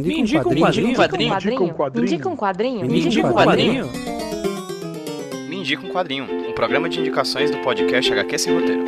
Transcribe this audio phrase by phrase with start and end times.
[0.00, 0.86] Me indica um quadrinho.
[0.86, 2.04] Me indica um quadrinho.
[2.04, 2.84] Me indica um quadrinho.
[2.84, 2.86] Me indica um quadrinho.
[2.86, 3.90] Me indica um quadrinho.
[5.48, 8.84] Me indica um quadrinho, um programa de indicações do podcast HQ Sem Roteiro.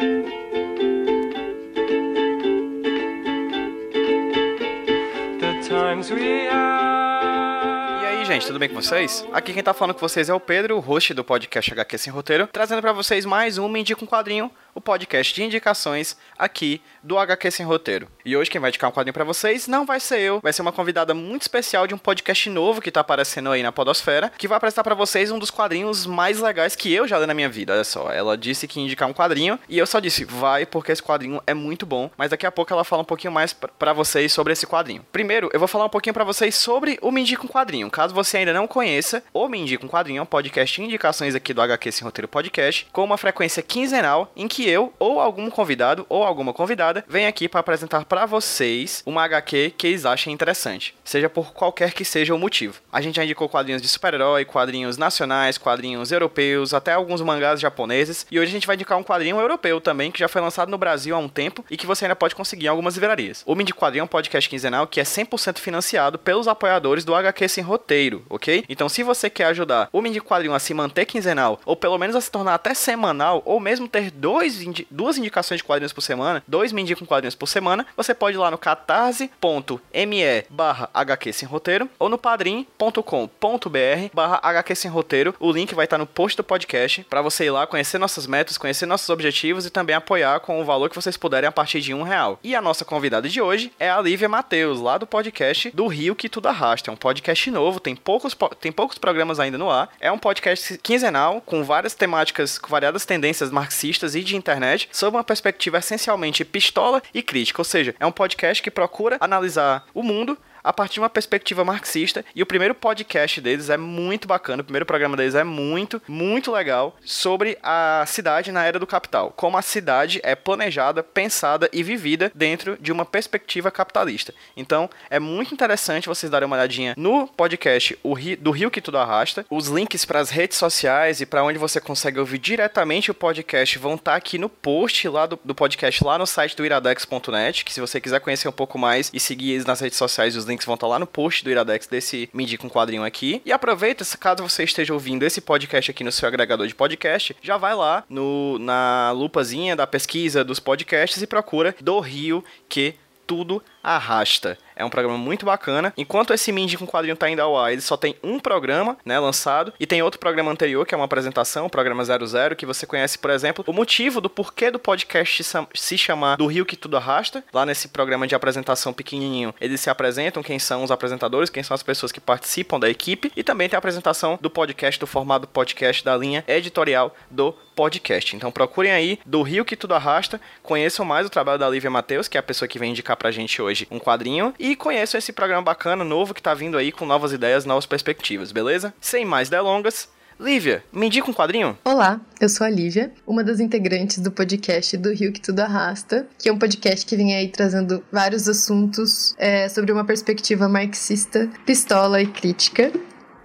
[5.40, 8.02] The times we have.
[8.02, 9.25] E aí, gente, tudo bem com vocês?
[9.32, 12.12] Aqui quem tá falando com vocês é o Pedro, o host do podcast HQ Sem
[12.12, 16.82] Roteiro, trazendo pra vocês mais um Me Indica um Quadrinho, o podcast de indicações aqui
[17.02, 18.08] do HQ Sem Roteiro.
[18.26, 20.61] E hoje quem vai indicar um quadrinho pra vocês não vai ser eu, vai ser
[20.61, 24.46] uma convidada muito especial de um podcast novo que tá aparecendo aí na Podosfera, que
[24.46, 27.48] vai apresentar pra vocês um dos quadrinhos mais legais que eu já li na minha
[27.48, 27.72] vida.
[27.72, 30.93] Olha só, ela disse que ia indicar um quadrinho e eu só disse, vai, porque
[30.93, 33.95] esse quadrinho é muito bom, mas daqui a pouco ela fala um pouquinho mais pra
[33.95, 35.06] vocês sobre esse quadrinho.
[35.11, 37.91] Primeiro, eu vou falar um pouquinho pra vocês sobre o Me Indica um Quadrinho.
[37.91, 41.34] Caso você ainda não conheça, o Me Indica um Quadrinho é um podcast de indicações
[41.34, 45.50] aqui do HQ Sem Roteiro Podcast, com uma frequência quinzenal em que eu, ou algum
[45.50, 50.33] convidado, ou alguma convidada, vem aqui pra apresentar pra vocês uma HQ que eles achem
[50.33, 52.80] interessante, seja por qualquer que seja o motivo.
[52.92, 58.27] A gente já indicou quadrinhos de super-herói, quadrinhos nacionais, quadrinhos europeus, até alguns mangás japoneses,
[58.31, 60.78] e hoje a gente vai indicar um quadrinho europeu também, que já foi lançado no
[60.78, 63.42] Brasil há um tempo e que você ainda pode conseguir em algumas livrarias.
[63.47, 67.48] O Mini Quadrinho é um podcast quinzenal que é 100% financiado pelos apoiadores do HQ
[67.48, 68.64] Sem Roteiro, ok?
[68.69, 72.17] Então se você quer ajudar o Mini Quadrinho a se manter quinzenal, ou pelo menos
[72.17, 74.56] a se tornar até semanal, ou mesmo ter dois
[74.91, 78.41] duas indicações de quadrinhos por semana, dois Me Indicam Quadrinhos por semana, você pode ir
[78.41, 85.35] lá no catarse.me barra HQ Sem Roteiro ou no padrim.com.br barra HQ Sem Roteiro.
[85.39, 88.59] O link vai estar no post do podcast para você ir lá conhecer nossas metas,
[88.59, 91.95] conhecer nossos objetivos e também apoiar com o valor que vocês puderem a partir de
[91.95, 92.39] um real.
[92.43, 96.15] E a nossa convidada de hoje é a Lívia Matheus, lá do podcast do Rio
[96.17, 96.91] que Tudo Arrasta.
[96.91, 99.89] É um podcast novo, tem poucos, po- tem poucos programas ainda no ar.
[100.01, 105.16] É um podcast quinzenal com várias temáticas, com variadas tendências marxistas e de internet, sob
[105.16, 107.61] uma perspectiva essencialmente pistola e crítica.
[107.61, 111.64] Ou seja, é um podcast que procura analisar o mundo a partir de uma perspectiva
[111.64, 112.25] marxista.
[112.34, 116.50] E o primeiro podcast deles é muito bacana, o primeiro programa deles é muito, muito
[116.50, 119.33] legal sobre a cidade na era do capital.
[119.36, 124.35] Como a cidade é planejada, pensada e vivida dentro de uma perspectiva capitalista.
[124.57, 127.96] Então, é muito interessante vocês darem uma olhadinha no podcast
[128.41, 129.46] do Rio que Tudo Arrasta.
[129.48, 133.78] Os links para as redes sociais e para onde você consegue ouvir diretamente o podcast
[133.78, 137.72] vão estar aqui no post lá do, do podcast, lá no site do iradex.net, que
[137.72, 140.55] se você quiser conhecer um pouco mais e seguir eles nas redes sociais, os links
[140.64, 143.42] vão estar lá no post do Iradex desse Me Indica um Quadrinho aqui.
[143.44, 147.56] E aproveita, caso você esteja ouvindo esse podcast aqui no seu agregador de podcast, já
[147.56, 152.94] vai lá no, na lupazinha da pesquisa dos podcasts e procura do Rio que
[153.26, 154.58] tudo arrasta.
[154.78, 155.91] É um programa muito bacana.
[155.97, 159.19] Enquanto esse Mindy com quadrinho tá indo ao ar, ele só tem um programa, né,
[159.19, 162.84] lançado, e tem outro programa anterior, que é uma apresentação, o programa 00, que você
[162.84, 166.66] conhece, por exemplo, o motivo do porquê do podcast se cham- se chamar Do Rio
[166.66, 167.42] que Tudo Arrasta.
[167.54, 171.74] Lá nesse programa de apresentação pequenininho, eles se apresentam, quem são os apresentadores, quem são
[171.74, 175.47] as pessoas que participam da equipe, e também tem a apresentação do podcast, do formato
[175.48, 178.34] podcast da linha editorial do podcast.
[178.36, 182.28] Então procurem aí do Rio que tudo arrasta, conheçam mais o trabalho da Lívia Matheus,
[182.28, 185.32] que é a pessoa que vem indicar pra gente hoje um quadrinho, e conheçam esse
[185.32, 188.94] programa bacana novo que tá vindo aí com novas ideias, novas perspectivas, beleza?
[189.00, 191.78] Sem mais delongas, Lívia, me indica um quadrinho?
[191.82, 196.26] Olá, eu sou a Lívia, uma das integrantes do podcast do Rio que Tudo Arrasta,
[196.38, 201.48] que é um podcast que vem aí trazendo vários assuntos é, sobre uma perspectiva marxista,
[201.65, 202.92] pistola e crítica.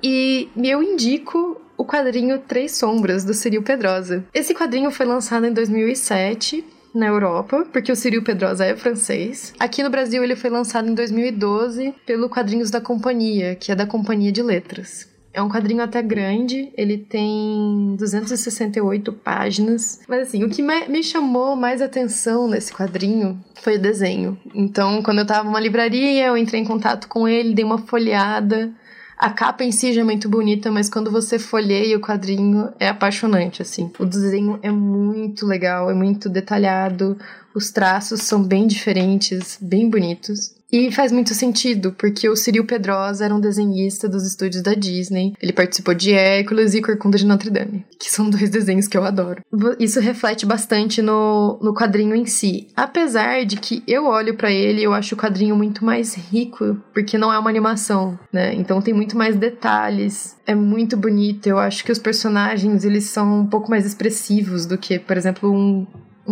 [0.03, 4.25] E eu indico o quadrinho Três Sombras, do Ciril Pedrosa.
[4.34, 9.53] Esse quadrinho foi lançado em 2007 na Europa, porque o Ciril Pedrosa é francês.
[9.59, 13.85] Aqui no Brasil ele foi lançado em 2012 pelo Quadrinhos da Companhia, que é da
[13.85, 15.09] Companhia de Letras.
[15.34, 20.02] É um quadrinho até grande, ele tem 268 páginas.
[20.06, 24.38] Mas assim, o que me chamou mais atenção nesse quadrinho foi o desenho.
[24.53, 28.73] Então, quando eu tava numa livraria, eu entrei em contato com ele, dei uma folheada.
[29.22, 32.88] A capa em si já é muito bonita, mas quando você folheia o quadrinho é
[32.88, 33.92] apaixonante, assim.
[34.00, 37.16] O desenho é muito legal, é muito detalhado,
[37.56, 40.53] os traços são bem diferentes, bem bonitos.
[40.72, 45.34] E faz muito sentido, porque o Ciril Pedrosa era um desenhista dos estúdios da Disney.
[45.41, 49.03] Ele participou de Hércules e Corcunda de Notre Dame, que são dois desenhos que eu
[49.03, 49.43] adoro.
[49.78, 52.67] Isso reflete bastante no, no quadrinho em si.
[52.73, 56.78] Apesar de que eu olho pra ele e eu acho o quadrinho muito mais rico,
[56.93, 58.53] porque não é uma animação, né?
[58.53, 60.37] Então tem muito mais detalhes.
[60.47, 61.47] É muito bonito.
[61.47, 65.52] Eu acho que os personagens, eles são um pouco mais expressivos do que, por exemplo,
[65.52, 65.85] um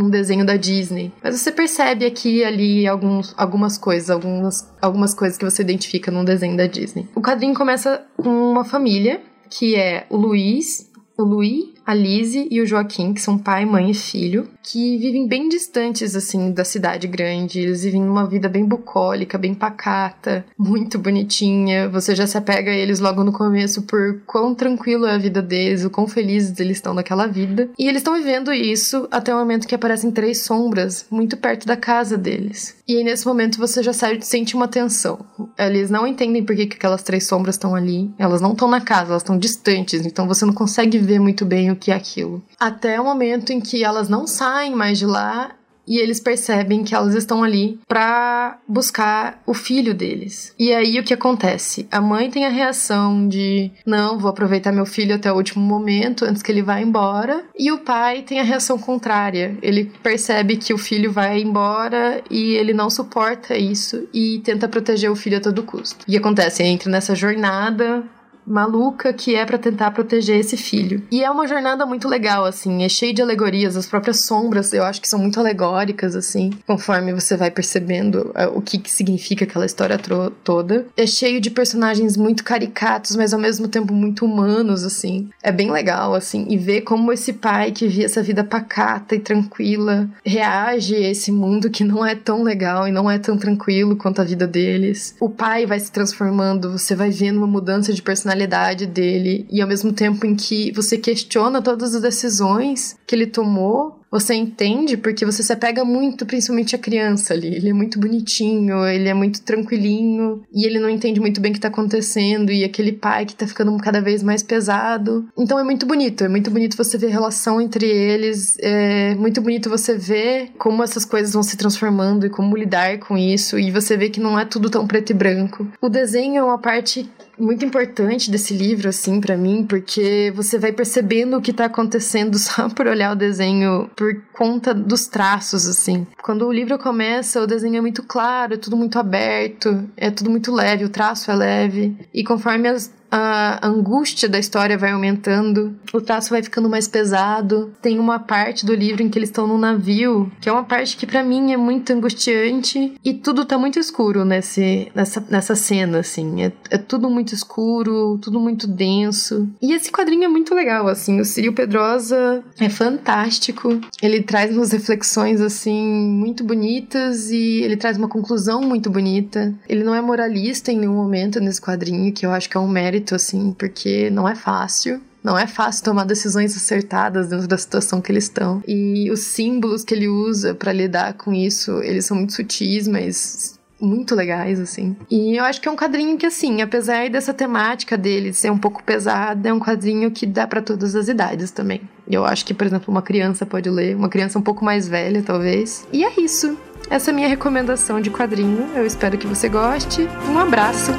[0.05, 1.11] um desenho da Disney.
[1.23, 6.11] Mas você percebe aqui e ali alguns, algumas coisas, algumas, algumas coisas que você identifica
[6.11, 7.07] num desenho da Disney.
[7.15, 12.62] O quadrinho começa com uma família, que é o Luiz, o Louis, a Lizzie e
[12.62, 17.07] o Joaquim, que são pai, mãe e filho, que vivem bem distantes, assim, da cidade
[17.07, 17.59] grande.
[17.59, 21.89] Eles vivem uma vida bem bucólica, bem pacata, muito bonitinha.
[21.89, 25.41] Você já se apega a eles logo no começo por quão tranquilo é a vida
[25.41, 27.68] deles, o quão felizes eles estão naquela vida.
[27.80, 31.75] E eles estão vivendo isso até o momento que aparecem três sombras muito perto da
[31.75, 32.75] casa deles.
[32.88, 35.25] E aí, nesse momento, você já sente uma tensão.
[35.57, 38.12] Eles não entendem por que, que aquelas três sombras estão ali.
[38.18, 40.06] Elas não estão na casa, elas estão distantes.
[40.06, 42.43] Então você não consegue ver muito bem o que é aquilo.
[42.59, 45.55] Até o momento em que elas não saem mais de lá
[45.89, 50.53] e eles percebem que elas estão ali para buscar o filho deles.
[50.57, 51.87] E aí o que acontece?
[51.91, 56.25] A mãe tem a reação de não, vou aproveitar meu filho até o último momento
[56.25, 59.57] antes que ele vá embora, e o pai tem a reação contrária.
[59.63, 65.09] Ele percebe que o filho vai embora e ele não suporta isso e tenta proteger
[65.09, 66.05] o filho a todo custo.
[66.07, 68.03] E acontece, entra nessa jornada
[68.49, 71.03] maluca que é para tentar proteger esse filho.
[71.11, 74.83] E é uma jornada muito legal, assim, é cheio de alegorias, as próprias sombras eu
[74.83, 79.45] acho que são muito alegóricas, assim, conforme você vai percebendo é, o que, que significa
[79.45, 79.99] aquela história
[80.43, 80.87] toda.
[80.97, 85.29] É cheio de personagens muito caricatos, mas ao mesmo tempo muito humanos, assim.
[85.43, 89.19] É bem legal, assim, e ver como esse pai que via essa vida pacata e
[89.19, 93.95] tranquila reage a esse mundo que não é tão legal e não é tão tranquilo
[93.95, 95.15] quanto a vida deles.
[95.19, 99.62] O pai vai se transformando, você vai vendo uma mudança de personalidade personalidade dele e
[99.62, 104.97] ao mesmo tempo em que você questiona todas as decisões que ele tomou você entende
[104.97, 107.56] porque você se apega muito, principalmente a criança ali.
[107.56, 111.53] Ele é muito bonitinho, ele é muito tranquilinho e ele não entende muito bem o
[111.53, 115.27] que tá acontecendo e aquele pai que tá ficando cada vez mais pesado.
[115.38, 119.41] Então é muito bonito, é muito bonito você ver a relação entre eles, é muito
[119.41, 123.71] bonito você ver como essas coisas vão se transformando e como lidar com isso e
[123.71, 125.67] você vê que não é tudo tão preto e branco.
[125.81, 127.09] O desenho é uma parte
[127.39, 132.38] muito importante desse livro, assim, para mim, porque você vai percebendo o que tá acontecendo
[132.39, 136.07] só por olhar o desenho por conta dos traços, assim.
[136.23, 140.29] Quando o livro começa, o desenho é muito claro, é tudo muito aberto, é tudo
[140.29, 141.97] muito leve, o traço é leve.
[142.13, 147.73] E conforme as, a angústia da história vai aumentando, o traço vai ficando mais pesado.
[147.81, 150.95] Tem uma parte do livro em que eles estão num navio, que é uma parte
[150.95, 156.00] que para mim é muito angustiante e tudo tá muito escuro nesse, nessa, nessa cena,
[156.00, 156.44] assim.
[156.44, 159.50] É, é tudo muito escuro, tudo muito denso.
[159.61, 161.19] E esse quadrinho é muito legal, assim.
[161.19, 163.79] O Círio Pedrosa é fantástico.
[164.01, 169.53] Ele traz umas reflexões, assim, muito bonitas e ele traz uma conclusão muito bonita.
[169.67, 172.67] Ele não é moralista em nenhum momento nesse quadrinho, que eu acho que é um
[172.67, 175.01] mérito mérito, assim, porque não é fácil.
[175.23, 178.63] Não é fácil tomar decisões acertadas dentro da situação que eles estão.
[178.67, 183.59] E os símbolos que ele usa para lidar com isso, eles são muito sutis, mas
[183.81, 184.95] muito legais, assim.
[185.11, 188.57] E eu acho que é um quadrinho que, assim, apesar dessa temática dele ser um
[188.57, 191.81] pouco pesada, é um quadrinho que dá para todas as idades também.
[192.09, 195.21] Eu acho que, por exemplo, uma criança pode ler, uma criança um pouco mais velha,
[195.21, 195.85] talvez.
[195.91, 196.57] E é isso.
[196.89, 198.69] Essa é a minha recomendação de quadrinho.
[198.73, 200.07] Eu espero que você goste.
[200.29, 200.91] Um abraço.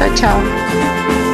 [0.00, 1.29] Tchau, tchau.